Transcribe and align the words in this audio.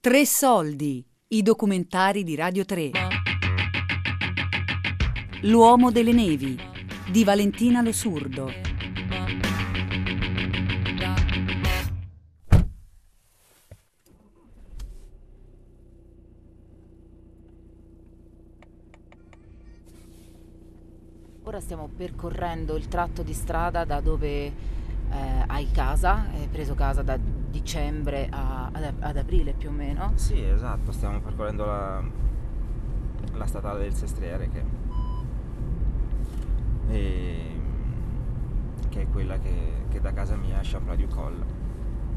Tre 0.00 0.24
soldi, 0.24 1.04
i 1.30 1.42
documentari 1.42 2.22
di 2.22 2.36
Radio 2.36 2.64
3. 2.64 2.92
L'uomo 5.42 5.90
delle 5.90 6.12
nevi 6.12 6.56
di 7.10 7.24
Valentina 7.24 7.82
Losurdo. 7.82 8.48
Ora 21.42 21.58
stiamo 21.58 21.88
percorrendo 21.88 22.76
il 22.76 22.86
tratto 22.86 23.24
di 23.24 23.32
strada 23.32 23.84
da 23.84 24.00
dove 24.00 24.44
eh, 24.46 24.52
hai 25.48 25.68
casa, 25.72 26.28
hai 26.32 26.46
preso 26.46 26.74
casa 26.74 27.02
da 27.02 27.18
dicembre 27.50 28.28
a, 28.30 28.70
ad, 28.72 28.94
ad, 28.98 29.16
aprile 29.16 29.52
più 29.52 29.68
o 29.68 29.72
meno. 29.72 30.12
Sì, 30.14 30.42
esatto, 30.42 30.92
stiamo 30.92 31.20
percorrendo 31.20 31.64
la, 31.64 32.02
la 33.34 33.46
statale 33.46 33.80
del 33.80 33.94
Sestriere 33.94 34.48
che, 34.48 34.62
e, 36.88 37.60
che 38.88 39.02
è 39.02 39.08
quella 39.08 39.38
che, 39.38 39.84
che, 39.88 40.00
da 40.00 40.12
casa 40.12 40.36
mia 40.36 40.58
a 40.58 40.62
Champlain 40.62 41.00
du 41.00 41.08
Col 41.08 41.44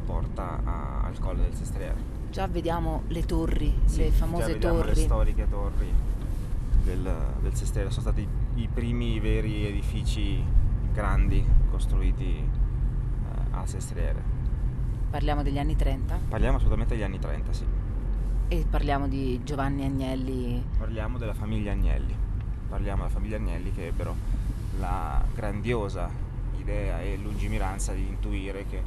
porta 0.06 0.62
a, 0.64 1.02
al 1.04 1.18
colle 1.20 1.44
del 1.44 1.54
Sestriere. 1.54 2.20
Già 2.30 2.48
vediamo 2.48 3.04
le 3.08 3.26
torri, 3.26 3.74
sì, 3.86 4.00
le 4.00 4.12
famose 4.12 4.58
torri. 4.58 4.94
le 4.94 4.96
storiche 4.96 5.50
torri 5.50 5.94
del, 6.84 7.10
del 7.42 7.54
Sestriere, 7.56 7.90
sono 7.90 8.02
stati 8.02 8.28
i 8.56 8.68
primi 8.68 9.20
veri 9.20 9.66
edifici 9.66 10.44
grandi 10.94 11.46
costruiti 11.70 12.38
eh, 12.38 12.48
a 13.52 13.66
Sestriere. 13.66 14.31
Parliamo 15.12 15.44
degli 15.44 15.60
anni 15.60 15.76
30? 15.76 16.20
Parliamo 16.30 16.56
assolutamente 16.56 16.94
degli 16.94 17.04
anni 17.04 17.20
30, 17.20 17.52
sì. 17.52 17.66
E 18.48 18.66
parliamo 18.70 19.10
di 19.10 19.42
Giovanni 19.44 19.84
Agnelli? 19.84 20.64
Parliamo 20.78 21.18
della 21.18 21.34
famiglia 21.34 21.74
Agnelli. 21.74 22.16
Parliamo 22.70 23.00
della 23.00 23.14
famiglia 23.14 23.36
Agnelli 23.36 23.74
che 23.74 23.88
ebbero 23.88 24.16
la 24.80 25.22
grandiosa 25.36 26.10
idea 26.58 27.02
e 27.02 27.18
lungimiranza 27.18 27.92
di 27.92 28.08
intuire 28.08 28.66
che 28.68 28.82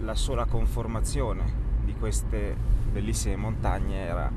la 0.00 0.16
sola 0.16 0.44
conformazione 0.44 1.44
di 1.84 1.94
queste 1.94 2.56
bellissime 2.90 3.36
montagne 3.36 3.98
era 3.98 4.28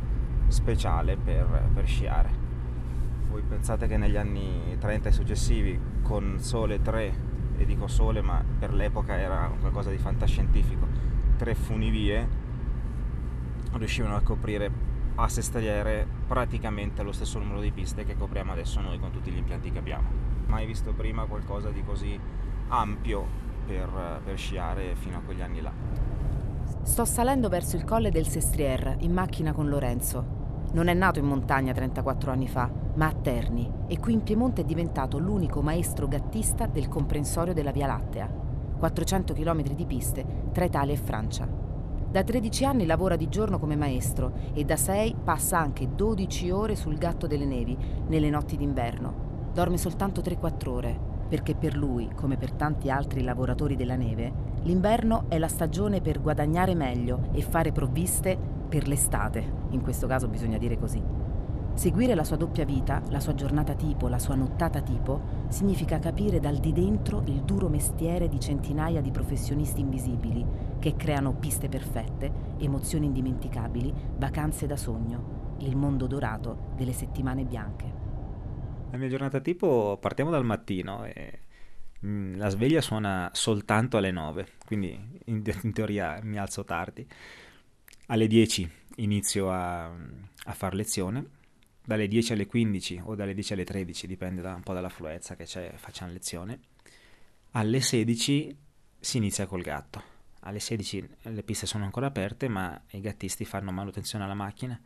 speciale 0.49 1.17
per, 1.17 1.67
per 1.73 1.87
sciare. 1.87 2.29
Voi 3.31 3.41
pensate 3.41 3.87
che 3.87 3.97
negli 3.97 4.17
anni 4.17 4.77
30 4.77 5.09
e 5.09 5.11
successivi, 5.11 5.79
con 6.03 6.37
sole 6.39 6.79
tre 6.79 7.33
e 7.57 7.65
dico 7.65 7.87
sole 7.87 8.21
ma 8.21 8.43
per 8.59 8.73
l'epoca 8.73 9.17
era 9.17 9.51
qualcosa 9.59 9.89
di 9.89 9.97
fantascientifico, 9.97 10.87
tre 11.37 11.55
funivie 11.55 12.43
riuscivano 13.73 14.15
a 14.15 14.21
coprire 14.21 14.93
a 15.15 15.29
Sestriere 15.29 16.05
praticamente 16.27 17.01
lo 17.01 17.11
stesso 17.11 17.39
numero 17.39 17.61
di 17.61 17.71
piste 17.71 18.03
che 18.05 18.15
copriamo 18.17 18.51
adesso 18.51 18.81
noi 18.81 18.99
con 18.99 19.11
tutti 19.11 19.31
gli 19.31 19.37
impianti 19.37 19.71
che 19.71 19.77
abbiamo. 19.77 20.09
Mai 20.47 20.65
visto 20.65 20.93
prima 20.93 21.25
qualcosa 21.25 21.69
di 21.69 21.83
così 21.83 22.19
ampio 22.67 23.25
per, 23.65 24.21
per 24.23 24.37
sciare 24.37 24.95
fino 24.95 25.17
a 25.17 25.21
quegli 25.21 25.41
anni 25.41 25.61
là. 25.61 25.71
Sto 26.83 27.05
salendo 27.05 27.49
verso 27.49 27.77
il 27.77 27.83
colle 27.83 28.11
del 28.11 28.27
Sestriere 28.27 28.97
in 28.99 29.13
macchina 29.13 29.53
con 29.53 29.69
Lorenzo. 29.69 30.44
Non 30.73 30.87
è 30.87 30.93
nato 30.93 31.19
in 31.19 31.25
montagna 31.25 31.73
34 31.73 32.31
anni 32.31 32.47
fa, 32.47 32.69
ma 32.95 33.07
a 33.07 33.13
Terni 33.13 33.71
e 33.87 33.99
qui 33.99 34.13
in 34.13 34.23
Piemonte 34.23 34.61
è 34.61 34.65
diventato 34.65 35.17
l'unico 35.17 35.61
maestro 35.61 36.07
gattista 36.07 36.65
del 36.65 36.87
comprensorio 36.87 37.53
della 37.53 37.71
Via 37.71 37.87
Lattea. 37.87 38.43
400 38.77 39.33
km 39.33 39.63
di 39.73 39.85
piste 39.85 40.25
tra 40.51 40.65
Italia 40.65 40.93
e 40.93 40.97
Francia. 40.97 41.47
Da 42.11 42.23
13 42.23 42.65
anni 42.65 42.85
lavora 42.85 43.15
di 43.15 43.27
giorno 43.29 43.59
come 43.59 43.75
maestro 43.75 44.33
e 44.53 44.63
da 44.63 44.75
6 44.75 45.15
passa 45.23 45.59
anche 45.59 45.95
12 45.95 46.49
ore 46.51 46.75
sul 46.75 46.97
gatto 46.97 47.27
delle 47.27 47.45
nevi 47.45 47.77
nelle 48.07 48.29
notti 48.29 48.55
d'inverno. 48.57 49.49
Dorme 49.53 49.77
soltanto 49.77 50.21
3-4 50.21 50.69
ore, 50.69 50.99
perché 51.27 51.55
per 51.55 51.75
lui, 51.75 52.09
come 52.13 52.37
per 52.37 52.51
tanti 52.51 52.89
altri 52.89 53.23
lavoratori 53.23 53.75
della 53.75 53.95
neve, 53.95 54.31
l'inverno 54.63 55.25
è 55.27 55.37
la 55.37 55.47
stagione 55.47 56.01
per 56.01 56.21
guadagnare 56.21 56.75
meglio 56.75 57.29
e 57.31 57.41
fare 57.41 57.71
provviste 57.71 58.37
per 58.65 58.87
l'estate, 58.87 59.43
in 59.69 59.81
questo 59.81 60.07
caso 60.07 60.27
bisogna 60.27 60.57
dire 60.57 60.77
così. 60.77 61.01
Seguire 61.75 62.15
la 62.15 62.23
sua 62.23 62.37
doppia 62.37 62.63
vita, 62.63 63.01
la 63.09 63.19
sua 63.19 63.35
giornata 63.35 63.75
tipo, 63.75 64.07
la 64.07 64.17
sua 64.17 64.35
nottata 64.35 64.81
tipo, 64.81 65.45
significa 65.49 65.99
capire 65.99 66.39
dal 66.39 66.57
di 66.57 66.71
dentro 66.71 67.21
il 67.25 67.41
duro 67.41 67.67
mestiere 67.67 68.29
di 68.29 68.39
centinaia 68.39 69.01
di 69.01 69.11
professionisti 69.11 69.81
invisibili 69.81 70.45
che 70.79 70.95
creano 70.95 71.33
piste 71.33 71.67
perfette, 71.67 72.31
emozioni 72.59 73.07
indimenticabili, 73.07 73.93
vacanze 74.15 74.67
da 74.67 74.77
sogno, 74.77 75.57
il 75.59 75.75
mondo 75.75 76.07
dorato 76.07 76.71
delle 76.77 76.93
settimane 76.93 77.43
bianche. 77.43 77.93
La 78.91 78.97
mia 78.97 79.09
giornata 79.09 79.41
tipo 79.41 79.97
partiamo 79.99 80.31
dal 80.31 80.45
mattino 80.45 81.03
e 81.03 81.39
mm, 82.05 82.37
la 82.37 82.47
sveglia 82.47 82.79
suona 82.79 83.29
soltanto 83.33 83.97
alle 83.97 84.11
9, 84.11 84.47
quindi 84.65 84.97
in, 85.25 85.43
in 85.63 85.73
teoria 85.73 86.19
mi 86.23 86.37
alzo 86.37 86.63
tardi 86.63 87.05
alle 88.07 88.27
10 88.27 88.69
inizio 88.97 89.51
a, 89.51 89.85
a 89.85 90.53
fare 90.53 90.75
lezione, 90.75 91.25
dalle 91.83 92.07
10 92.07 92.33
alle 92.33 92.45
15 92.47 93.01
o 93.05 93.15
dalle 93.15 93.33
10 93.33 93.53
alle 93.53 93.63
13, 93.63 94.07
dipende 94.07 94.41
da 94.41 94.55
un 94.55 94.61
po' 94.61 94.73
dall'affluenza 94.73 95.35
che 95.35 95.45
c'è, 95.45 95.73
facciamo 95.75 96.11
lezione. 96.11 96.59
Alle 97.51 97.79
16 97.79 98.57
si 98.99 99.17
inizia 99.17 99.45
col 99.45 99.61
gatto. 99.61 100.13
Alle 100.41 100.59
16 100.59 101.07
le 101.21 101.43
piste 101.43 101.65
sono 101.65 101.85
ancora 101.85 102.07
aperte, 102.07 102.47
ma 102.47 102.79
i 102.91 103.01
gattisti 103.01 103.45
fanno 103.45 103.71
manutenzione 103.71 104.23
alla 104.23 104.33
macchina, 104.33 104.79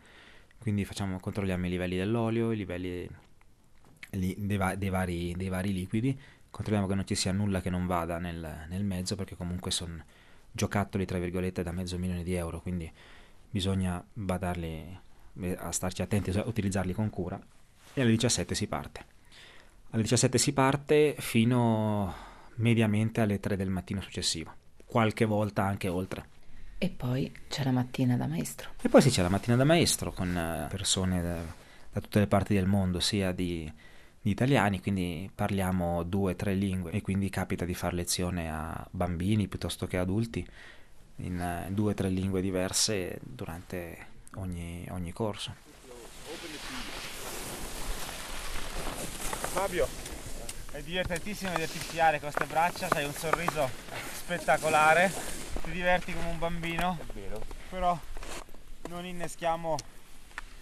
quindi 0.58 0.86
facciamo, 0.86 1.20
controlliamo 1.20 1.66
i 1.66 1.70
livelli 1.70 1.98
dell'olio, 1.98 2.52
i 2.52 2.58
livelli 2.58 3.10
dei, 4.10 4.36
dei, 4.38 4.58
vari, 4.90 5.34
dei, 5.36 5.50
vari, 5.50 5.74
liquidi, 5.74 6.18
controlliamo 6.50 6.88
che 6.88 6.96
non 6.96 7.06
ci 7.06 7.16
sia 7.16 7.32
nulla 7.32 7.62
che 7.62 7.70
non 7.70 7.86
vada 7.88 8.20
nel, 8.20 8.66
nel 8.70 8.84
mezzo, 8.84 9.16
perché 9.16 9.36
comunque 9.36 9.72
sono 9.72 10.04
giocattoli 10.60 11.06
tra 11.06 11.18
virgolette 11.20 11.64
da 11.64 11.72
mezzo 11.72 11.98
milione 11.98 12.22
di 12.22 12.34
euro, 12.34 12.60
quindi 12.60 12.92
bisogna 13.50 14.04
badarli 14.12 15.00
eh, 15.40 15.58
a 15.58 15.72
starci 15.72 16.02
attenti 16.02 16.32
a 16.32 16.44
utilizzarli 16.46 16.92
con 16.92 17.10
cura 17.10 17.40
e 17.94 18.02
alle 18.02 18.10
17 18.12 18.54
si 18.54 18.68
parte. 18.68 19.06
Alle 19.92 20.02
17 20.02 20.38
si 20.38 20.52
parte 20.52 21.16
fino 21.18 22.14
mediamente 22.56 23.22
alle 23.22 23.40
3 23.40 23.56
del 23.56 23.70
mattino 23.70 24.02
successivo, 24.02 24.54
qualche 24.86 25.24
volta 25.24 25.64
anche 25.64 25.88
oltre. 25.88 26.38
E 26.78 26.90
poi 26.90 27.32
c'è 27.48 27.64
la 27.64 27.72
mattina 27.72 28.18
da 28.18 28.28
maestro. 28.28 28.72
E 28.82 28.90
poi 28.90 29.02
sì, 29.02 29.10
c'è 29.10 29.22
la 29.22 29.30
mattina 29.30 29.56
da 29.56 29.64
maestro 29.64 30.12
con 30.12 30.36
eh, 30.36 30.68
persone 30.70 31.22
da, 31.22 31.38
da 31.94 32.02
tutte 32.02 32.20
le 32.20 32.28
parti 32.28 32.54
del 32.54 32.68
mondo, 32.68 33.00
sia 33.00 33.32
di 33.32 33.72
di 34.22 34.32
italiani, 34.32 34.82
quindi 34.82 35.30
parliamo 35.34 36.04
due 36.04 36.34
o 36.34 36.36
tre 36.36 36.54
lingue. 36.54 36.92
E 36.92 37.02
quindi 37.02 37.30
capita 37.30 37.66
di 37.66 37.74
fare 37.74 37.96
lezione 37.96 38.52
a 38.52 38.88
bambini 38.92 39.48
piuttosto 39.48 39.88
che 39.88 39.98
adulti 39.98 40.46
in 41.18 41.66
uh, 41.68 41.72
due 41.74 41.92
o 41.92 41.94
tre 41.96 42.10
lingue 42.10 42.42
diverse 42.42 43.20
durante 43.22 44.08
ogni, 44.36 44.86
ogni 44.92 45.12
corso. 45.12 45.54
Fabio, 49.52 49.88
è 50.72 50.82
divertentissimo 50.82 51.52
vederti 51.52 51.80
sciare 51.80 52.20
con 52.20 52.30
queste 52.32 52.52
braccia, 52.52 52.88
hai 52.92 53.06
un 53.06 53.14
sorriso 53.14 53.70
spettacolare, 54.14 55.12
ti 55.64 55.72
diverti 55.72 56.14
come 56.14 56.30
un 56.30 56.38
bambino, 56.38 56.98
però 57.70 57.98
non 58.90 59.06
inneschiamo 59.06 59.76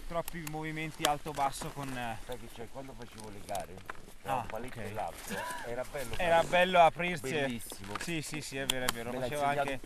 troppi 0.08 0.42
movimenti 0.50 1.04
alto-basso 1.04 1.68
con... 1.68 1.86
Eh, 1.96 2.16
Sai 2.24 2.38
che 2.38 2.48
c'è, 2.54 2.66
quando 2.72 2.94
facevo 2.98 3.28
le 3.28 3.40
gare, 3.46 3.76
ah, 4.24 4.36
un 4.36 4.46
paletto 4.46 4.80
okay. 4.80 4.92
l'altro, 4.94 5.36
era 5.66 5.84
bello. 5.90 6.14
Era 6.16 6.42
bello 6.42 6.80
aprirsi. 6.80 7.30
Bellissimo. 7.30 7.92
Sì, 8.00 8.22
sì, 8.22 8.40
sì, 8.40 8.56
è 8.56 8.64
vero, 8.64 8.86
è 8.86 8.92
vero. 8.92 9.12
Lo 9.12 9.20
faceva 9.20 9.48
anche, 9.48 9.80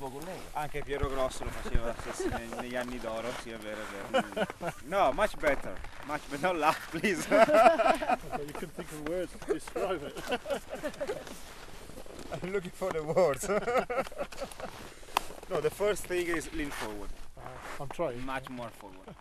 anche 0.53 0.83
Piero 0.85 1.09
Grosso 1.09 1.45
lo 1.45 1.51
faceva 1.51 1.95
negli 2.61 2.77
anni 2.77 2.99
d'oro, 2.99 3.29
sì, 3.43 3.51
è 3.51 3.57
vero, 3.57 3.81
è 3.81 3.85
vero. 4.11 4.75
No, 4.85 5.13
much 5.13 5.37
better. 5.37 5.77
Much 6.07 6.23
better. 6.29 6.39
Don't 6.39 6.59
laugh, 6.59 6.89
please. 6.91 7.27
you 7.29 8.53
can 8.53 8.71
think 8.71 8.91
of 8.93 9.09
words 9.09 9.33
to 9.45 9.53
describe 9.53 10.03
it. 10.05 10.15
I'm 12.33 12.53
looking 12.53 12.71
for 12.71 12.93
the 12.93 13.03
words. 13.03 13.49
no, 15.51 15.61
the 15.61 15.71
first 15.71 16.05
thing 16.07 16.29
is 16.29 16.49
lean 16.55 16.71
forward. 16.71 17.11
Uh, 17.37 17.41
I'm 17.81 17.89
trying. 17.89 18.25
Much 18.25 18.49
more 18.49 18.71
forward. 18.71 19.15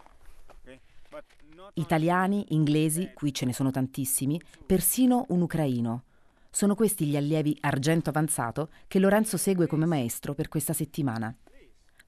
Italiani, 1.73 2.45
inglesi, 2.49 3.11
qui 3.13 3.33
ce 3.33 3.45
ne 3.45 3.53
sono 3.53 3.71
tantissimi, 3.71 4.41
persino 4.65 5.25
un 5.29 5.41
ucraino. 5.41 6.03
Sono 6.49 6.75
questi 6.75 7.05
gli 7.05 7.15
allievi 7.15 7.55
argento 7.61 8.09
avanzato 8.09 8.69
che 8.87 8.99
Lorenzo 8.99 9.37
segue 9.37 9.67
come 9.67 9.85
maestro 9.85 10.33
per 10.33 10.47
questa 10.47 10.73
settimana. 10.73 11.35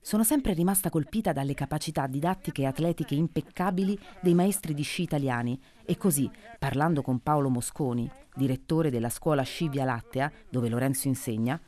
Sono 0.02 0.24
sempre 0.26 0.54
rimasta 0.54 0.90
colpita 0.90 1.32
dalle 1.32 1.54
capacità 1.54 2.08
didattiche 2.08 2.64
e 2.64 2.66
atletiche 2.66 3.16
impeccabili 3.16 3.98
dei 4.22 4.34
maestri 4.34 4.74
di 4.74 4.84
sci 4.84 5.04
italiani 5.04 5.58
e 5.86 5.96
così, 5.96 6.30
parlando 6.60 7.02
con 7.02 7.22
Paolo 7.22 7.50
Mosconi, 7.50 8.10
direttore 8.36 8.90
della 8.90 9.10
scuola 9.10 9.44
sci 9.44 9.70
Via 9.70 9.86
Lattea, 9.86 10.30
dove 10.50 10.68
Lorenzo 10.68 11.08
insegna, 11.08 11.60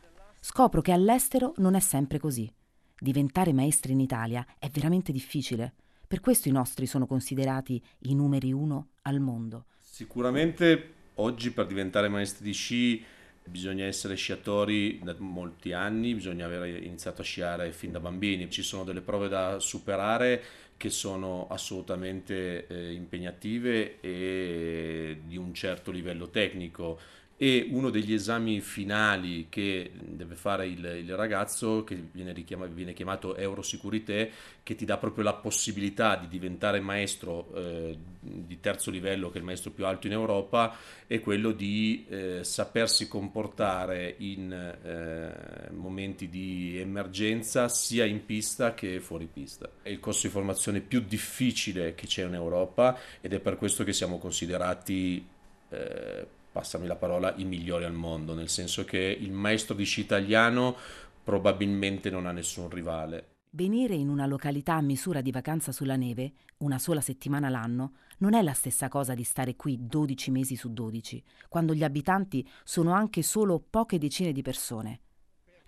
scopro 0.42 0.82
che 0.82 0.92
all'estero 0.92 1.54
non 1.58 1.76
è 1.76 1.80
sempre 1.80 2.20
così. 2.20 2.52
diventare 2.98 3.54
maestri 3.54 3.94
in 3.94 4.00
Italia 4.00 4.46
è 4.58 4.70
veramente 4.70 5.12
difficile. 5.12 5.74
Per 6.08 6.20
questo 6.20 6.50
i 6.50 6.52
nostri 6.52 6.86
sono 6.86 7.08
considerati 7.08 7.82
i 8.02 8.16
numeri 8.16 8.52
uno 8.52 8.90
al 9.04 9.20
mondo. 9.20 9.66
Sicuramente 9.80 10.94
oggi 11.16 11.52
per 11.52 11.66
diventare 11.66 12.10
maestri 12.10 12.46
di 12.46 12.54
sci 12.54 13.04
bisogna 13.48 13.86
essere 13.86 14.16
sciatori 14.16 15.00
da 15.04 15.16
molti 15.20 15.72
anni, 15.72 16.16
bisogna 16.16 16.46
aver 16.46 16.84
iniziato 16.84 17.22
a 17.22 17.24
sciare 17.24 17.72
fin 17.72 17.92
da 17.92 18.00
bambini, 18.00 18.50
ci 18.50 18.64
sono 18.64 18.84
delle 18.84 19.02
prove 19.02 19.28
da 19.28 19.60
superare 19.60 20.42
che 20.78 20.90
sono 20.90 21.48
assolutamente 21.50 22.68
eh, 22.68 22.92
impegnative 22.92 24.00
e 24.02 25.22
di 25.26 25.38
un 25.38 25.54
certo 25.54 25.92
livello 25.92 26.30
tecnico 26.30 27.00
e 27.38 27.68
uno 27.70 27.90
degli 27.90 28.14
esami 28.14 28.62
finali 28.62 29.48
che 29.50 29.92
deve 29.94 30.36
fare 30.36 30.68
il, 30.68 30.86
il 30.86 31.16
ragazzo, 31.18 31.84
che 31.84 32.02
viene, 32.12 32.32
richiama, 32.32 32.66
viene, 32.66 32.94
chiamato 32.94 33.36
Eurosicurité, 33.36 34.32
che 34.64 34.76
ti 34.76 34.86
dà 34.86 34.98
proprio 34.98 35.26
la 35.26 35.34
possibilità 35.34 36.16
di 36.16 36.30
diventare 36.30 36.80
maestro 36.80 37.54
eh, 37.54 37.98
di 38.22 38.60
terzo 38.62 38.90
livello, 38.90 39.30
che 39.30 39.36
è 39.36 39.40
il 39.40 39.46
maestro 39.46 39.72
più 39.72 39.86
alto 39.86 40.08
in 40.08 40.14
Europa, 40.14 40.78
è 41.08 41.20
quello 41.20 41.52
di 41.52 42.06
eh, 42.08 42.44
sapersi 42.46 43.10
comportare 43.10 44.16
in 44.20 44.54
eh, 44.54 45.72
momenti 45.74 46.30
di 46.30 46.80
emergenza 46.80 47.68
sia 47.68 48.06
in 48.06 48.24
pista 48.26 48.74
che 48.74 49.02
fuori 49.02 49.28
pista. 49.32 49.70
È 49.82 49.90
il 49.90 50.00
corso 50.00 50.28
di 50.28 50.34
formazione 50.34 50.80
più 50.80 51.02
difficile 51.02 51.96
che 51.96 52.08
c'è 52.08 52.24
in 52.24 52.34
Europa 52.34 52.98
ed 53.20 53.34
è 53.34 53.40
per 53.40 53.58
questo 53.58 53.84
che 53.84 53.92
siamo 53.92 54.20
considerati 54.20 55.28
eh, 55.70 56.28
passami 56.56 56.88
la 56.88 56.96
parola, 56.96 57.34
i 57.36 57.44
migliori 57.44 57.84
al 57.84 57.92
mondo, 57.92 58.34
nel 58.34 58.48
senso 58.48 58.86
che 58.86 58.98
il 58.98 59.34
maestro 59.34 59.76
di 59.76 59.84
sci 59.84 60.00
italiano 60.00 60.78
probabilmente 61.22 62.10
non 62.10 62.26
ha 62.26 62.32
nessun 62.32 62.70
rivale. 62.70 63.34
Venire 63.50 63.94
in 63.94 64.08
una 64.08 64.26
località 64.26 64.76
a 64.76 64.82
misura 64.82 65.20
di 65.20 65.32
vacanza 65.32 65.74
sulla 65.74 65.98
neve, 65.98 66.32
una 66.60 66.80
sola 66.80 67.02
settimana 67.02 67.50
l'anno, 67.50 67.96
non 68.20 68.34
è 68.34 68.42
la 68.42 68.54
stessa 68.54 68.88
cosa 68.88 69.14
di 69.14 69.26
stare 69.26 69.58
qui 69.58 69.78
12 69.82 70.32
mesi 70.32 70.56
su 70.56 70.72
12, 70.72 71.22
quando 71.50 71.74
gli 71.74 71.84
abitanti 71.84 72.48
sono 72.64 72.94
anche 72.94 73.22
solo 73.22 73.62
poche 73.70 73.98
decine 73.98 74.32
di 74.32 74.42
persone. 74.42 75.02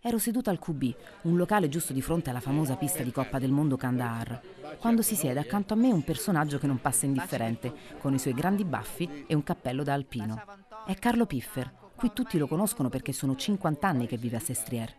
Ero 0.02 0.20
seduta 0.20 0.52
al 0.52 0.60
QB, 0.60 0.96
un 1.24 1.36
locale 1.36 1.68
giusto 1.68 1.92
di 1.92 2.02
fronte 2.02 2.30
alla 2.30 2.40
famosa 2.40 2.78
pista 2.78 3.04
di 3.04 3.12
Coppa 3.12 3.40
del 3.40 3.52
Mondo 3.52 3.76
Kandahar, 3.76 4.42
quando 4.80 5.02
si 5.02 5.16
siede 5.16 5.42
accanto 5.42 5.74
a 5.74 5.78
me 5.78 5.92
un 5.92 6.04
personaggio 6.04 6.60
che 6.60 6.68
non 6.68 6.80
passa 6.80 7.06
indifferente, 7.06 7.74
con 8.00 8.14
i 8.14 8.20
suoi 8.20 8.34
grandi 8.34 8.64
baffi 8.64 9.26
e 9.28 9.36
un 9.36 9.44
cappello 9.44 9.84
da 9.84 9.94
alpino. 9.94 10.42
È 10.88 10.96
Carlo 10.96 11.26
Piffer. 11.26 11.70
Qui 11.98 12.14
tutti 12.14 12.38
lo 12.38 12.48
conoscono 12.48 12.88
perché 12.88 13.12
sono 13.12 13.36
50 13.36 13.86
anni 13.86 14.08
che 14.08 14.16
vive 14.16 14.38
a 14.38 14.40
Sestriere. 14.40 14.96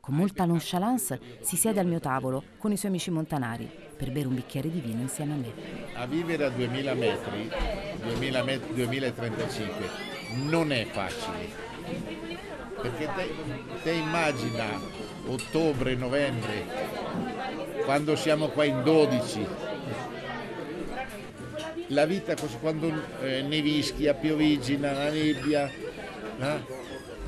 Con 0.00 0.16
molta 0.16 0.44
nonchalance 0.44 1.38
si 1.42 1.56
siede 1.56 1.78
al 1.78 1.86
mio 1.86 2.00
tavolo 2.00 2.42
con 2.58 2.72
i 2.72 2.76
suoi 2.76 2.90
amici 2.90 3.12
montanari 3.12 3.70
per 3.96 4.10
bere 4.10 4.26
un 4.26 4.34
bicchiere 4.34 4.68
di 4.68 4.80
vino 4.80 5.00
insieme 5.00 5.34
a 5.34 5.36
me. 5.36 5.52
A 5.94 6.06
vivere 6.06 6.46
a 6.46 6.50
2000 6.50 6.94
metri, 6.94 7.48
2000 8.02 8.42
met- 8.42 8.72
2035, 8.72 9.88
non 10.48 10.72
è 10.72 10.84
facile 10.86 11.68
perché 12.80 13.08
te, 13.14 13.34
te 13.82 13.90
immagina 13.92 14.64
ottobre, 15.26 15.94
novembre, 15.94 16.64
quando 17.84 18.16
siamo 18.16 18.48
qua 18.48 18.64
in 18.64 18.82
12, 18.82 19.46
la 21.88 22.04
vita 22.04 22.34
quando 22.60 22.92
eh, 23.20 23.42
nevischia, 23.42 24.14
piovigina, 24.14 24.92
la 24.92 25.10
nebbia, 25.10 25.70
eh? 26.38 26.76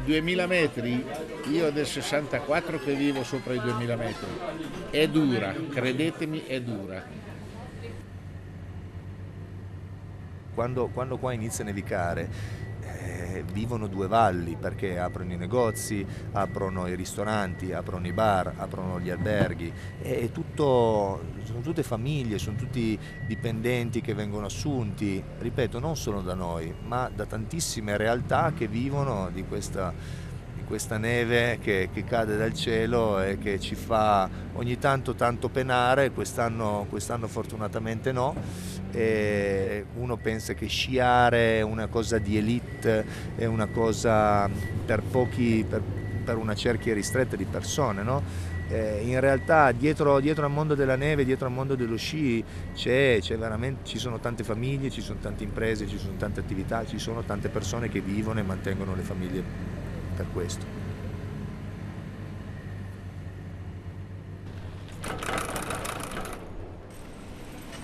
2000 0.05 0.47
metri, 0.47 1.05
io 1.51 1.71
del 1.71 1.87
64 1.87 2.79
che 2.79 2.95
vivo 2.95 3.23
sopra 3.23 3.53
i 3.53 3.61
2000 3.61 3.97
metri, 3.97 4.27
è 4.91 5.07
dura, 5.09 5.55
credetemi 5.69 6.45
è 6.47 6.61
dura. 6.61 7.19
Quando, 10.55 10.89
quando 10.89 11.17
qua 11.17 11.33
inizia 11.33 11.65
a 11.65 11.67
nevicare 11.67 12.29
vivono 13.53 13.87
due 13.87 14.07
valli 14.07 14.57
perché 14.57 14.99
aprono 14.99 15.33
i 15.33 15.37
negozi, 15.37 16.05
aprono 16.33 16.87
i 16.87 16.95
ristoranti, 16.95 17.73
aprono 17.73 18.07
i 18.07 18.13
bar, 18.13 18.55
aprono 18.57 19.01
gli 19.01 19.11
alberghi, 19.11 19.73
è 20.01 20.31
tutto, 20.31 21.23
sono 21.45 21.61
tutte 21.61 21.83
famiglie, 21.83 22.39
sono 22.39 22.57
tutti 22.57 22.99
dipendenti 23.27 24.01
che 24.01 24.15
vengono 24.15 24.47
assunti, 24.47 25.23
ripeto, 25.39 25.79
non 25.79 25.97
solo 25.97 26.21
da 26.21 26.35
noi, 26.35 26.73
ma 26.87 27.11
da 27.15 27.27
tantissime 27.27 27.97
realtà 27.97 28.53
che 28.57 28.67
vivono 28.69 29.31
di 29.31 29.45
questa 29.45 29.93
questa 30.71 30.99
neve 30.99 31.59
che, 31.61 31.89
che, 31.93 32.05
cade 32.05 32.37
dal 32.37 32.55
cielo 32.55 33.21
e 33.21 33.39
che 33.39 33.59
ci 33.59 33.75
fa 33.75 34.31
ogni 34.53 34.79
tanto 34.79 35.17
tanto 35.17 35.49
penare, 35.49 36.13
quest'anno, 36.13 36.87
quest'anno 36.89 37.27
fortunatamente 37.27 38.13
no. 38.13 38.37
E 38.93 39.85
uno 39.97 40.17
pensa 40.17 40.55
che 40.55 40.69
sciare 40.69 41.59
è 41.59 41.63
una 41.63 41.89
cosa 41.89 42.19
di 42.19 42.37
elite, 42.37 43.05
è 43.35 43.47
una 43.47 43.67
cosa 43.67 44.49
per 44.87 45.03
pochi, 45.03 45.67
per, 45.69 45.83
per 46.25 46.37
una 46.37 46.55
cerchia 46.55 46.95
ristretta 46.95 47.35
di 47.35 47.47
persone, 47.47 48.05
no? 48.05 48.23
In 48.71 49.19
realtà 49.19 49.73
dietro, 49.73 50.21
dietro, 50.21 50.45
al 50.45 50.53
mondo 50.53 50.77
della 50.77 50.95
neve, 50.95 51.25
dietro 51.25 51.47
al 51.49 51.53
mondo 51.53 51.75
dello 51.75 51.97
sci 51.97 52.45
c'è, 52.73 53.19
c'è 53.21 53.37
ci 53.83 53.99
sono 53.99 54.21
tante 54.21 54.45
famiglie, 54.45 54.91
ci 54.91 55.01
sono 55.01 55.19
tante 55.21 55.43
imprese, 55.43 55.89
ci 55.89 55.99
sono 55.99 56.15
tante 56.17 56.39
attività, 56.39 56.87
ci 56.87 57.01
sono 57.01 57.25
tante 57.25 57.49
persone 57.49 57.89
che 57.89 58.01
vivono 58.01 58.39
e 58.39 58.45
mantengono 58.45 58.95
le 58.95 59.03
famiglie 59.03 59.80
per 60.21 60.27
questo. 60.33 60.79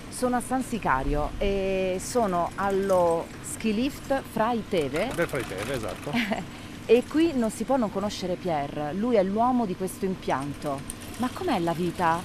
Sono 0.09 0.35
a 0.35 0.41
San 0.41 0.63
Sicario 0.63 1.31
e 1.37 1.99
sono 1.99 2.51
allo 2.55 3.27
ski 3.41 3.73
lift 3.73 4.21
Fra 4.31 4.51
i 4.51 4.63
Teve. 4.67 5.11
Del 5.13 5.27
Fra 5.27 5.39
i 5.39 5.47
Teve, 5.47 5.73
esatto. 5.73 6.11
e 6.85 7.03
qui 7.07 7.33
non 7.35 7.51
si 7.51 7.63
può 7.63 7.77
non 7.77 7.91
conoscere 7.91 8.35
Pierre, 8.35 8.93
lui 8.93 9.15
è 9.15 9.23
l'uomo 9.23 9.65
di 9.65 9.75
questo 9.75 10.05
impianto. 10.05 10.79
Ma 11.17 11.29
com'è 11.31 11.59
la 11.59 11.73
vita 11.73 12.21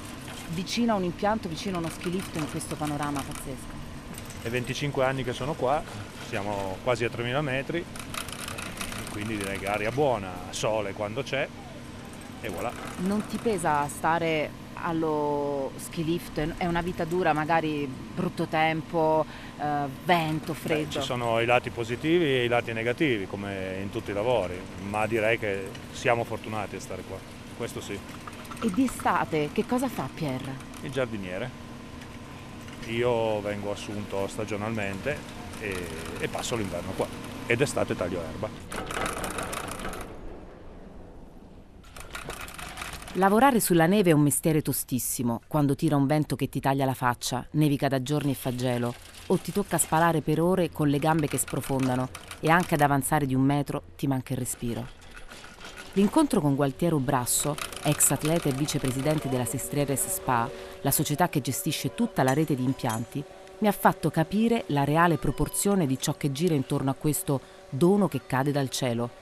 vicino 0.51 0.93
a 0.93 0.97
un 0.97 1.05
impianto, 1.05 1.49
vicino 1.49 1.77
a 1.77 1.79
uno 1.81 1.89
ski 1.91 2.11
lift 2.11 2.37
in 2.37 2.51
questo 2.51 2.77
panorama 2.77 3.21
pazzesco? 3.21 3.81
È 4.43 4.49
25 4.49 5.05
anni 5.05 5.23
che 5.23 5.33
sono 5.33 5.53
qua, 5.53 5.83
siamo 6.29 6.77
quasi 6.83 7.05
a 7.05 7.11
3000 7.11 7.41
metri, 7.43 7.85
quindi 9.13 9.37
direi 9.37 9.59
che 9.59 9.69
aria 9.69 9.93
buona, 9.93 10.31
sole 10.51 10.95
quando 10.95 11.23
c'è 11.23 11.47
e 12.41 12.49
voilà. 12.49 12.73
Non 13.05 13.25
ti 13.27 13.37
pesa 13.37 13.87
stare 13.89 14.61
allo 14.75 15.71
ski 15.77 16.03
lift? 16.03 16.41
È 16.57 16.67
una 16.67 16.81
vita 16.81 17.05
dura, 17.05 17.33
magari 17.33 17.87
brutto 17.87 18.47
tempo, 18.47 19.25
eh, 19.61 19.87
vento, 20.05 20.55
freddo? 20.55 20.85
Beh, 20.87 20.91
ci 20.91 21.01
sono 21.03 21.41
i 21.41 21.47
lati 21.47 21.71
positivi 21.71 22.25
e 22.25 22.45
i 22.45 22.49
lati 22.49 22.73
negativi, 22.73 23.27
come 23.27 23.79
in 23.81 23.91
tutti 23.91 24.11
i 24.11 24.15
lavori, 24.15 24.59
ma 24.89 25.07
direi 25.07 25.39
che 25.39 25.69
siamo 25.93 26.25
fortunati 26.25 26.77
a 26.77 26.81
stare 26.81 27.03
qua, 27.07 27.19
questo 27.57 27.81
sì. 27.81 27.97
E 28.61 28.71
di 28.71 28.85
estate 28.85 29.51
che 29.53 29.67
cosa 29.67 29.89
fa 29.89 30.09
Pierre? 30.13 30.71
Il 30.83 30.91
giardiniere. 30.91 31.61
Io 32.89 33.41
vengo 33.41 33.71
assunto 33.71 34.27
stagionalmente 34.27 35.17
e, 35.61 35.87
e 36.19 36.29
passo 36.29 36.57
l'inverno 36.57 36.91
qua 36.93 37.07
ed 37.47 37.61
estate 37.61 37.95
taglio 37.95 38.21
erba. 38.23 38.92
Lavorare 43.17 43.61
sulla 43.61 43.85
neve 43.85 44.09
è 44.09 44.15
un 44.15 44.23
mestiere 44.23 44.63
tostissimo, 44.63 45.43
quando 45.47 45.75
tira 45.75 45.97
un 45.97 46.07
vento 46.07 46.35
che 46.35 46.49
ti 46.49 46.61
taglia 46.61 46.87
la 46.87 46.95
faccia, 46.95 47.47
nevica 47.51 47.87
da 47.87 48.03
giorni 48.03 48.31
e 48.31 48.35
fa 48.35 48.55
gelo, 48.55 48.95
o 49.27 49.37
ti 49.37 49.53
tocca 49.53 49.77
spalare 49.77 50.23
per 50.23 50.41
ore 50.41 50.71
con 50.71 50.89
le 50.89 50.99
gambe 50.99 51.27
che 51.27 51.37
sprofondano. 51.37 52.09
E 52.41 52.49
anche 52.49 52.73
ad 52.73 52.81
avanzare 52.81 53.27
di 53.27 53.35
un 53.35 53.43
metro 53.43 53.83
ti 53.97 54.07
manca 54.07 54.33
il 54.33 54.39
respiro. 54.39 54.87
L'incontro 55.93 56.41
con 56.41 56.55
Gualtiero 56.55 56.99
Brasso, 57.01 57.55
ex 57.83 58.13
atleta 58.13 58.49
e 58.49 58.53
vicepresidente 58.53 59.29
della 59.29 59.45
Sestrieres 59.45 60.07
Spa, 60.07 60.49
la 60.81 60.91
società 60.91 61.29
che 61.29 61.43
gestisce 61.43 61.93
tutta 61.95 62.23
la 62.23 62.33
rete 62.33 62.55
di 62.55 62.65
impianti, 62.65 63.23
mi 63.59 63.69
ha 63.69 63.73
fatto 63.73 64.09
capire 64.09 64.65
la 64.69 64.85
reale 64.85 65.19
proporzione 65.19 65.85
di 65.85 65.99
ciò 65.99 66.15
che 66.15 66.33
gira 66.33 66.55
intorno 66.55 66.89
a 66.89 66.95
questo 66.95 67.41
dono 67.69 68.09
che 68.09 68.23
cade 68.27 68.53
dal 68.53 68.71
cielo 68.71 69.21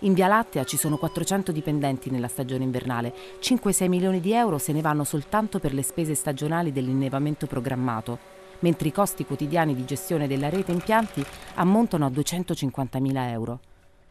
in 0.00 0.12
Via 0.12 0.26
Lattea 0.26 0.64
ci 0.64 0.76
sono 0.76 0.98
400 0.98 1.52
dipendenti 1.52 2.10
nella 2.10 2.28
stagione 2.28 2.64
invernale, 2.64 3.14
5-6 3.40 3.88
milioni 3.88 4.20
di 4.20 4.32
euro 4.32 4.58
se 4.58 4.72
ne 4.72 4.82
vanno 4.82 5.04
soltanto 5.04 5.58
per 5.58 5.72
le 5.72 5.82
spese 5.82 6.14
stagionali 6.14 6.70
dell'innevamento 6.70 7.46
programmato, 7.46 8.18
mentre 8.58 8.88
i 8.88 8.92
costi 8.92 9.24
quotidiani 9.24 9.74
di 9.74 9.86
gestione 9.86 10.26
della 10.26 10.50
rete 10.50 10.70
impianti 10.70 11.24
ammontano 11.54 12.04
a 12.04 12.10
250 12.10 13.00
mila 13.00 13.30
euro. 13.30 13.60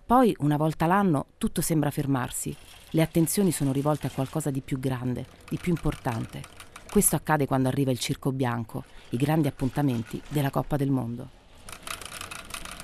Poi, 0.07 0.35
una 0.39 0.57
volta 0.57 0.87
l'anno, 0.87 1.27
tutto 1.37 1.61
sembra 1.61 1.91
fermarsi. 1.91 2.55
Le 2.89 3.01
attenzioni 3.03 3.51
sono 3.51 3.71
rivolte 3.71 4.07
a 4.07 4.11
qualcosa 4.11 4.49
di 4.49 4.61
più 4.61 4.79
grande, 4.79 5.25
di 5.47 5.57
più 5.57 5.71
importante. 5.71 6.41
Questo 6.89 7.15
accade 7.15 7.45
quando 7.45 7.67
arriva 7.67 7.91
il 7.91 7.99
circo 7.99 8.31
bianco, 8.31 8.85
i 9.09 9.17
grandi 9.17 9.47
appuntamenti 9.47 10.19
della 10.29 10.49
Coppa 10.49 10.77
del 10.77 10.89
Mondo. 10.89 11.43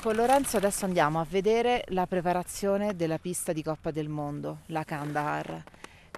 Con 0.02 0.16
Lorenzo 0.16 0.58
adesso 0.58 0.86
andiamo 0.86 1.20
a 1.20 1.26
vedere 1.30 1.84
la 1.90 2.08
preparazione 2.08 2.96
della 2.96 3.20
pista 3.20 3.54
di 3.54 3.62
Coppa 3.62 3.92
del 3.92 4.10
Mondo, 4.10 4.60
la 4.68 4.84
Kandahar. 4.84 5.64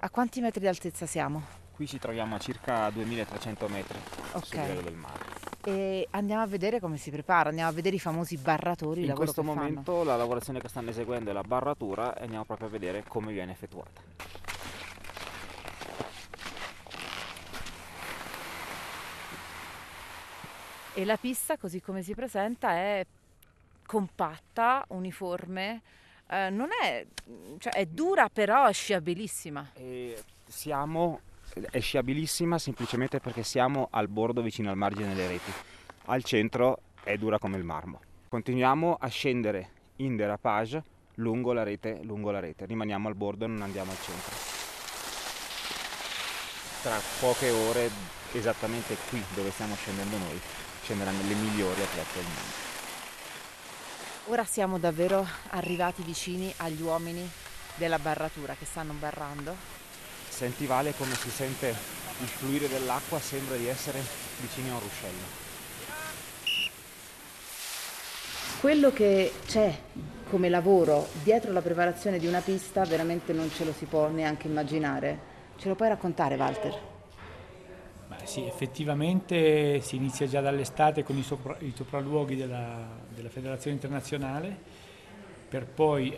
A 0.00 0.10
quanti 0.10 0.40
metri 0.40 0.60
di 0.60 0.66
altezza 0.66 1.04
siamo? 1.04 1.42
Qui 1.74 1.86
ci 1.86 1.98
troviamo 1.98 2.34
a 2.34 2.38
circa 2.38 2.88
2300 2.88 3.68
metri 3.68 3.98
Ok. 4.32 4.44
sul 4.46 4.58
livello 4.60 4.80
del 4.80 4.94
mare. 4.94 5.22
E 5.64 6.06
andiamo 6.12 6.42
a 6.42 6.46
vedere 6.46 6.80
come 6.80 6.96
si 6.96 7.10
prepara, 7.10 7.50
andiamo 7.50 7.68
a 7.70 7.74
vedere 7.74 7.96
i 7.96 8.00
famosi 8.00 8.38
barratori, 8.38 9.04
In 9.04 9.12
questo 9.14 9.42
che 9.42 9.48
fanno. 9.48 9.60
momento 9.60 10.02
la 10.02 10.16
lavorazione 10.16 10.60
che 10.60 10.68
stanno 10.68 10.88
eseguendo 10.90 11.28
è 11.30 11.32
la 11.34 11.42
barratura 11.42 12.16
e 12.16 12.22
andiamo 12.22 12.44
proprio 12.44 12.68
a 12.68 12.70
vedere 12.70 13.04
come 13.06 13.32
viene 13.32 13.52
effettuata. 13.52 14.00
E 20.96 21.04
la 21.04 21.16
pista, 21.16 21.56
così 21.56 21.80
come 21.80 22.02
si 22.02 22.14
presenta, 22.14 22.70
è 22.72 23.04
compatta, 23.86 24.84
uniforme, 24.88 25.82
eh, 26.28 26.50
non 26.50 26.68
è, 26.82 27.06
cioè 27.58 27.72
è 27.72 27.86
dura 27.86 28.28
però 28.28 28.66
è 28.66 28.72
sciabilissima. 28.72 29.72
E 29.74 30.22
siamo, 30.46 31.20
è 31.70 31.80
sciabilissima 31.80 32.58
semplicemente 32.58 33.20
perché 33.20 33.42
siamo 33.42 33.88
al 33.90 34.08
bordo 34.08 34.42
vicino 34.42 34.70
al 34.70 34.76
margine 34.76 35.14
delle 35.14 35.28
reti. 35.28 35.52
Al 36.06 36.22
centro 36.24 36.80
è 37.02 37.16
dura 37.16 37.38
come 37.38 37.56
il 37.56 37.64
marmo. 37.64 38.00
Continuiamo 38.28 38.96
a 38.98 39.08
scendere 39.08 39.70
in 39.96 40.16
derapage 40.16 40.82
lungo 41.16 41.52
la 41.52 41.62
rete, 41.62 42.00
lungo 42.02 42.30
la 42.30 42.40
rete. 42.40 42.66
Rimaniamo 42.66 43.08
al 43.08 43.14
bordo 43.14 43.44
e 43.44 43.48
non 43.48 43.62
andiamo 43.62 43.90
al 43.90 44.00
centro. 44.00 44.34
Tra 46.82 46.98
poche 47.20 47.50
ore, 47.50 47.90
esattamente 48.32 48.96
qui 49.08 49.22
dove 49.34 49.50
stiamo 49.50 49.74
scendendo 49.74 50.18
noi, 50.18 50.38
scenderanno 50.82 51.22
le 51.26 51.34
migliori 51.34 51.80
atlete 51.80 52.14
del 52.14 52.24
mondo. 52.24 52.63
Ora 54.28 54.44
siamo 54.44 54.78
davvero 54.78 55.26
arrivati 55.50 56.02
vicini 56.02 56.50
agli 56.56 56.80
uomini 56.80 57.30
della 57.74 57.98
barratura 57.98 58.54
che 58.58 58.64
stanno 58.64 58.94
barrando. 58.94 59.54
Senti 60.26 60.64
Vale 60.64 60.94
come 60.96 61.14
si 61.14 61.28
sente 61.28 61.68
il 61.68 62.28
fluire 62.28 62.66
dell'acqua, 62.66 63.20
sembra 63.20 63.56
di 63.56 63.66
essere 63.66 64.00
vicino 64.40 64.70
a 64.70 64.74
un 64.76 64.80
ruscello. 64.80 65.42
Quello 68.60 68.92
che 68.94 69.30
c'è 69.44 69.78
come 70.30 70.48
lavoro 70.48 71.06
dietro 71.22 71.52
la 71.52 71.60
preparazione 71.60 72.18
di 72.18 72.26
una 72.26 72.40
pista 72.40 72.82
veramente 72.84 73.34
non 73.34 73.52
ce 73.52 73.66
lo 73.66 73.74
si 73.74 73.84
può 73.84 74.08
neanche 74.08 74.46
immaginare. 74.46 75.32
Ce 75.56 75.68
lo 75.68 75.74
puoi 75.74 75.90
raccontare 75.90 76.36
Walter? 76.36 76.93
Sì, 78.24 78.44
effettivamente 78.44 79.80
si 79.80 79.96
inizia 79.96 80.26
già 80.26 80.40
dall'estate 80.40 81.04
con 81.04 81.16
i, 81.16 81.22
sopra- 81.22 81.56
i 81.60 81.72
sopralluoghi 81.74 82.36
della, 82.36 82.86
della 83.14 83.28
Federazione 83.28 83.76
Internazionale, 83.76 84.56
per 85.48 85.66
poi 85.66 86.10
eh, 86.10 86.16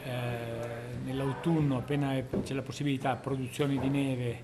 nell'autunno, 1.05 1.78
appena 1.78 2.14
c'è 2.43 2.55
la 2.55 2.62
possibilità, 2.62 3.16
produzioni 3.16 3.78
di 3.78 3.88
neve 3.88 4.43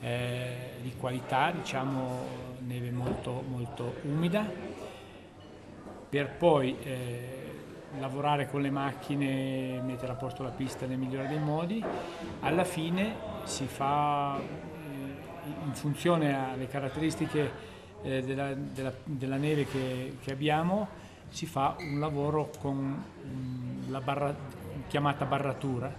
eh, 0.00 0.56
di 0.80 0.94
qualità, 0.96 1.50
diciamo 1.50 2.50
neve 2.60 2.90
molto, 2.90 3.42
molto 3.46 3.96
umida, 4.02 4.48
per 6.08 6.30
poi 6.36 6.76
eh, 6.82 7.40
lavorare 7.98 8.48
con 8.48 8.62
le 8.62 8.70
macchine, 8.70 9.80
mettere 9.82 10.12
a 10.12 10.14
posto 10.14 10.42
la 10.42 10.50
pista 10.50 10.86
nel 10.86 10.98
migliore 10.98 11.28
dei 11.28 11.38
modi. 11.38 11.84
Alla 12.40 12.64
fine 12.64 13.14
si 13.44 13.66
fa 13.66 14.40
in 15.44 15.74
funzione 15.74 16.34
alle 16.34 16.68
caratteristiche 16.68 17.50
eh, 18.02 18.22
della, 18.22 18.52
della- 18.54 18.94
della 19.04 19.36
neve 19.36 19.66
che, 19.66 20.16
che 20.22 20.32
abbiamo, 20.32 20.88
si 21.28 21.46
fa 21.46 21.76
un 21.78 21.98
lavoro 21.98 22.50
con 22.58 23.02
mm, 23.26 23.90
la 23.90 24.00
barra, 24.00 24.34
chiamata 24.88 25.24
barratura, 25.24 25.92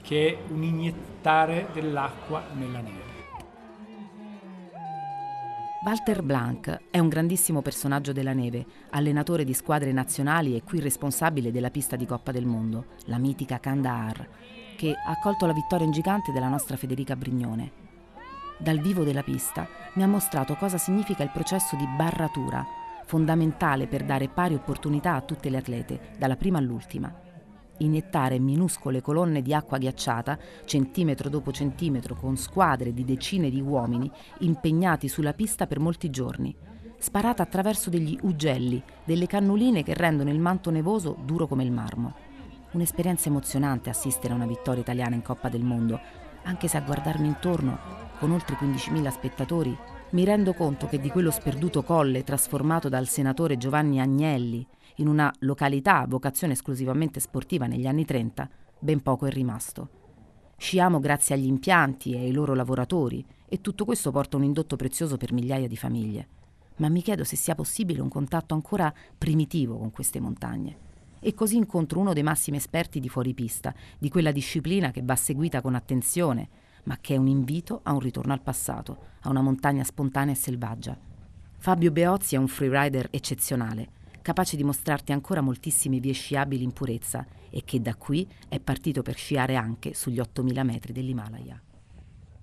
che 0.00 0.28
è 0.28 0.52
un 0.52 0.62
iniettare 0.62 1.68
dell'acqua 1.72 2.44
nella 2.54 2.80
neve. 2.80 3.08
Walter 5.82 6.22
Blanc 6.22 6.78
è 6.90 6.98
un 6.98 7.08
grandissimo 7.08 7.62
personaggio 7.62 8.12
della 8.12 8.34
neve, 8.34 8.66
allenatore 8.90 9.44
di 9.44 9.54
squadre 9.54 9.92
nazionali 9.92 10.54
e 10.54 10.62
qui 10.62 10.78
responsabile 10.78 11.50
della 11.50 11.70
pista 11.70 11.96
di 11.96 12.04
Coppa 12.04 12.32
del 12.32 12.44
Mondo, 12.44 12.84
la 13.06 13.16
mitica 13.16 13.58
Kandahar, 13.58 14.28
che 14.76 14.92
ha 14.92 15.10
accolto 15.10 15.46
la 15.46 15.54
vittoria 15.54 15.86
in 15.86 15.92
gigante 15.92 16.32
della 16.32 16.48
nostra 16.48 16.76
Federica 16.76 17.16
Brignone. 17.16 17.89
Dal 18.60 18.78
vivo 18.78 19.04
della 19.04 19.22
pista 19.22 19.66
mi 19.94 20.02
ha 20.02 20.06
mostrato 20.06 20.54
cosa 20.54 20.76
significa 20.76 21.22
il 21.22 21.30
processo 21.32 21.76
di 21.76 21.86
barratura, 21.96 22.64
fondamentale 23.06 23.86
per 23.86 24.04
dare 24.04 24.28
pari 24.28 24.54
opportunità 24.54 25.14
a 25.14 25.22
tutte 25.22 25.48
le 25.48 25.56
atlete, 25.56 26.14
dalla 26.18 26.36
prima 26.36 26.58
all'ultima 26.58 27.28
iniettare 27.80 28.38
minuscole 28.38 29.00
colonne 29.00 29.42
di 29.42 29.54
acqua 29.54 29.78
ghiacciata, 29.78 30.38
centimetro 30.64 31.28
dopo 31.28 31.52
centimetro, 31.52 32.14
con 32.14 32.36
squadre 32.36 32.92
di 32.92 33.04
decine 33.04 33.50
di 33.50 33.60
uomini 33.60 34.10
impegnati 34.40 35.08
sulla 35.08 35.32
pista 35.32 35.66
per 35.66 35.78
molti 35.78 36.10
giorni, 36.10 36.54
sparata 36.98 37.42
attraverso 37.42 37.90
degli 37.90 38.18
ugelli, 38.22 38.82
delle 39.04 39.26
cannuline 39.26 39.82
che 39.82 39.94
rendono 39.94 40.30
il 40.30 40.38
manto 40.38 40.70
nevoso 40.70 41.16
duro 41.24 41.46
come 41.46 41.64
il 41.64 41.72
marmo. 41.72 42.14
Un'esperienza 42.72 43.28
emozionante 43.28 43.90
assistere 43.90 44.32
a 44.32 44.36
una 44.36 44.46
vittoria 44.46 44.82
italiana 44.82 45.16
in 45.16 45.22
Coppa 45.22 45.48
del 45.48 45.64
Mondo, 45.64 46.00
anche 46.44 46.68
se 46.68 46.76
a 46.76 46.80
guardarmi 46.80 47.26
intorno, 47.26 47.78
con 48.18 48.30
oltre 48.32 48.56
15.000 48.56 49.10
spettatori, 49.10 49.76
mi 50.10 50.24
rendo 50.24 50.54
conto 50.54 50.86
che 50.86 50.98
di 50.98 51.08
quello 51.08 51.30
sperduto 51.30 51.82
colle 51.82 52.24
trasformato 52.24 52.88
dal 52.88 53.06
senatore 53.06 53.56
Giovanni 53.56 54.00
Agnelli 54.00 54.66
in 54.96 55.06
una 55.06 55.32
località 55.40 56.00
a 56.00 56.06
vocazione 56.06 56.54
esclusivamente 56.54 57.20
sportiva 57.20 57.66
negli 57.66 57.86
anni 57.86 58.04
30, 58.04 58.48
ben 58.78 59.00
poco 59.02 59.26
è 59.26 59.30
rimasto. 59.30 59.88
Sciamo 60.56 60.98
grazie 60.98 61.34
agli 61.34 61.46
impianti 61.46 62.12
e 62.12 62.18
ai 62.18 62.32
loro 62.32 62.54
lavoratori 62.54 63.24
e 63.48 63.60
tutto 63.60 63.84
questo 63.84 64.10
porta 64.10 64.36
un 64.36 64.44
indotto 64.44 64.76
prezioso 64.76 65.16
per 65.16 65.32
migliaia 65.32 65.68
di 65.68 65.76
famiglie. 65.76 66.28
Ma 66.76 66.88
mi 66.88 67.02
chiedo 67.02 67.24
se 67.24 67.36
sia 67.36 67.54
possibile 67.54 68.00
un 68.00 68.08
contatto 68.08 68.54
ancora 68.54 68.92
primitivo 69.16 69.78
con 69.78 69.90
queste 69.90 70.20
montagne. 70.20 70.89
E 71.20 71.34
così 71.34 71.56
incontro 71.56 72.00
uno 72.00 72.12
dei 72.12 72.22
massimi 72.22 72.56
esperti 72.56 72.98
di 72.98 73.08
fuoripista, 73.08 73.74
di 73.98 74.08
quella 74.08 74.32
disciplina 74.32 74.90
che 74.90 75.02
va 75.04 75.14
seguita 75.14 75.60
con 75.60 75.74
attenzione, 75.74 76.48
ma 76.84 76.98
che 77.00 77.14
è 77.14 77.18
un 77.18 77.28
invito 77.28 77.80
a 77.82 77.92
un 77.92 78.00
ritorno 78.00 78.32
al 78.32 78.40
passato, 78.40 78.96
a 79.20 79.28
una 79.28 79.42
montagna 79.42 79.84
spontanea 79.84 80.32
e 80.32 80.36
selvaggia. 80.36 80.98
Fabio 81.58 81.90
Beozzi 81.90 82.34
è 82.34 82.38
un 82.38 82.48
freerider 82.48 83.08
eccezionale, 83.10 83.88
capace 84.22 84.56
di 84.56 84.64
mostrarti 84.64 85.12
ancora 85.12 85.40
moltissime 85.40 86.00
vie 86.00 86.12
sciabili 86.12 86.64
in 86.64 86.72
purezza 86.72 87.26
e 87.50 87.62
che 87.64 87.80
da 87.80 87.94
qui 87.94 88.26
è 88.48 88.58
partito 88.60 89.02
per 89.02 89.16
sciare 89.16 89.56
anche 89.56 89.92
sugli 89.94 90.20
8000 90.20 90.62
metri 90.62 90.92
dell'Himalaya. 90.92 91.60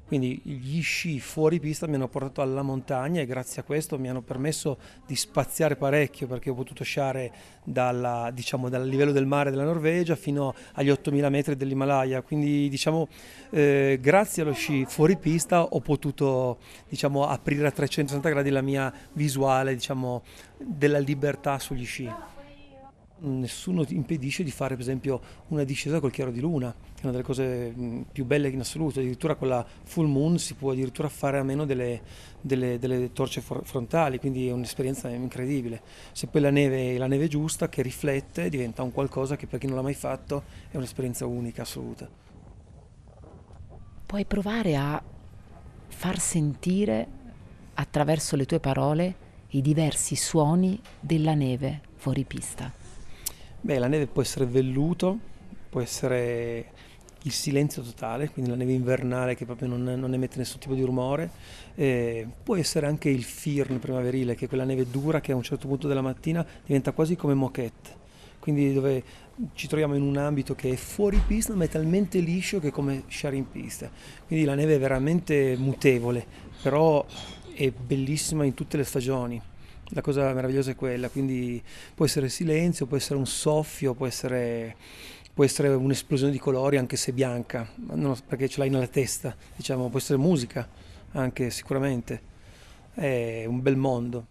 Quindi 0.08 0.40
gli 0.44 0.82
sci 0.82 1.20
fuori 1.20 1.60
pista 1.60 1.86
mi 1.86 1.96
hanno 1.96 2.08
portato 2.08 2.42
alla 2.42 2.62
montagna 2.62 3.20
e 3.20 3.26
grazie 3.26 3.62
a 3.62 3.66
questo 3.66 4.00
mi 4.00 4.08
hanno 4.08 4.22
permesso 4.22 4.78
di 5.06 5.18
spaziare 5.18 5.76
parecchio 5.76 6.28
perché 6.28 6.50
ho 6.50 6.54
potuto 6.54 6.86
sciare 6.86 7.32
dalla, 7.66 8.32
diciamo, 8.34 8.70
dal 8.70 8.88
livello 8.88 9.12
del 9.12 9.26
mare 9.26 9.50
della 9.50 9.66
Norvegia 9.66 10.16
fino 10.16 10.56
agli 10.76 10.90
8000 10.90 11.30
metri 11.30 11.58
dell'Himalaya. 11.58 12.22
Quindi 12.22 12.70
diciamo, 12.70 13.10
eh, 13.50 13.98
grazie 14.02 14.44
allo 14.44 14.54
sci 14.54 14.86
fuori 14.86 15.18
pista 15.18 15.64
ho 15.64 15.82
potuto 15.82 16.60
diciamo, 16.88 17.28
aprire 17.28 17.68
a 17.68 17.72
360 17.72 18.30
gradi 18.30 18.50
la 18.50 18.62
mia 18.62 18.94
visuale 19.12 19.74
diciamo, 19.74 20.24
della 20.58 21.00
libertà 21.00 21.60
sugli 21.60 21.86
sci. 21.86 22.10
Nessuno 23.19 23.83
ti 23.83 23.95
impedisce 23.95 24.43
di 24.43 24.51
fare 24.51 24.75
per 24.75 24.83
esempio 24.83 25.19
una 25.47 25.63
discesa 25.63 26.00
col 26.00 26.12
chiaro 26.12 26.29
di 26.29 26.39
luna, 26.39 26.71
che 26.71 27.01
è 27.01 27.03
una 27.03 27.12
delle 27.12 27.24
cose 27.24 27.71
mh, 27.71 28.05
più 28.12 28.25
belle 28.25 28.47
in 28.47 28.59
assoluto, 28.59 29.00
addirittura 29.00 29.33
con 29.33 29.47
la 29.47 29.65
full 29.83 30.05
moon 30.05 30.38
si 30.38 30.53
può 30.53 30.71
addirittura 30.71 31.09
fare 31.09 31.39
a 31.39 31.43
meno 31.43 31.65
delle, 31.65 32.01
delle- 32.39 32.77
delle 32.77 33.12
torce 33.13 33.41
frontali, 33.41 34.19
quindi 34.19 34.47
è 34.47 34.51
un'esperienza 34.51 35.09
incredibile. 35.09 35.81
Se 36.12 36.27
poi 36.27 36.41
la 36.41 36.51
neve 36.51 36.93
è 36.93 36.97
la 36.97 37.07
neve 37.07 37.27
giusta 37.27 37.69
che 37.69 37.81
riflette 37.81 38.50
diventa 38.50 38.83
un 38.83 38.91
qualcosa 38.91 39.36
che 39.36 39.47
per 39.47 39.59
chi 39.59 39.65
non 39.65 39.77
l'ha 39.77 39.81
mai 39.81 39.95
fatto 39.95 40.43
è 40.69 40.77
un'esperienza 40.77 41.25
unica, 41.25 41.63
assoluta. 41.63 42.07
Puoi 44.05 44.25
provare 44.25 44.75
a 44.75 45.03
far 45.88 46.19
sentire 46.19 47.07
attraverso 47.74 48.36
le 48.36 48.45
tue 48.45 48.59
parole 48.59 49.15
i 49.50 49.62
diversi 49.62 50.15
suoni 50.15 50.79
della 51.00 51.33
neve 51.33 51.81
fuori 51.95 52.24
pista. 52.24 52.86
Beh, 53.60 53.80
la 53.80 53.88
neve 53.88 54.08
può 54.08 54.22
essere 54.22 54.46
velluto, 54.46 55.18
può 55.70 55.82
essere 55.82 56.72
il 57.24 57.32
silenzio 57.32 57.82
totale, 57.82 58.30
quindi 58.30 58.52
la 58.52 58.56
neve 58.56 58.72
invernale 58.72 59.36
che 59.36 59.46
proprio 59.46 59.68
non, 59.68 59.84
non 59.84 60.14
emette 60.14 60.38
nessun 60.38 60.60
tipo 60.60 60.76
di 60.76 60.84
rumore, 60.84 61.30
eh, 61.76 62.26
può 62.44 62.56
essere 62.56 62.86
anche 62.86 63.10
il 63.10 63.24
firn 63.24 63.80
primaverile, 63.80 64.36
che 64.36 64.46
è 64.46 64.48
quella 64.48 64.64
neve 64.64 64.90
dura 64.90 65.20
che 65.20 65.32
a 65.32 65.36
un 65.36 65.42
certo 65.42 65.68
punto 65.68 65.88
della 65.88 66.02
mattina 66.02 66.46
diventa 66.66 66.92
quasi 66.92 67.16
come 67.16 67.34
moquette, 67.34 67.96
quindi 68.40 68.74
dove 68.74 69.04
ci 69.54 69.68
troviamo 69.68 69.96
in 69.96 70.04
un 70.04 70.18
ambito 70.18 70.56
che 70.56 70.72
è 70.72 70.76
fuori 70.76 71.22
pista 71.26 71.54
ma 71.54 71.66
è 71.66 71.70
talmente 71.70 72.20
liscio 72.20 72.60
che 72.60 72.70
è 72.70 72.72
come 72.72 73.04
sciare 73.08 73.36
in 73.36 73.50
pista, 73.50 73.90
quindi 74.28 74.46
la 74.46 74.56
neve 74.56 74.76
è 74.76 74.80
veramente 74.80 75.58
mutevole, 75.58 76.26
però 76.62 77.06
è 77.54 77.72
bellissima 77.72 78.46
in 78.46 78.54
tutte 78.54 78.78
le 78.78 78.84
stagioni. 78.84 79.42
La 79.91 80.01
cosa 80.01 80.34
meravigliosa 80.34 80.72
è 80.72 80.75
quella, 80.75 81.10
quindi 81.10 81.63
può 81.96 82.06
essere 82.06 82.29
silenzio, 82.29 82.86
può 82.86 82.98
essere 82.98 83.17
un 83.17 83.25
soffio, 83.25 83.94
può 83.94 84.06
essere, 84.06 84.75
può 85.34 85.44
essere 85.44 85.70
un'esplosione 85.70 86.32
di 86.32 86.39
colori 86.39 86.77
anche 86.77 86.98
se 86.98 87.13
bianca, 87.13 87.67
perché 88.27 88.50
ce 88.50 88.60
l'hai 88.60 88.70
nella 88.70 88.88
testa, 88.88 89.36
diciamo, 89.56 89.89
può 89.89 89.98
essere 89.98 90.20
musica 90.20 90.67
anche 91.13 91.50
sicuramente, 91.50 92.22
è 92.94 93.46
un 93.48 93.62
bel 93.62 93.77
mondo. 93.77 94.27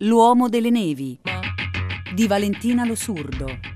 L'uomo 0.00 0.48
delle 0.48 0.70
nevi 0.70 1.18
di 2.14 2.26
Valentina 2.26 2.84
Lo 2.84 2.94
Surdo. 2.94 3.75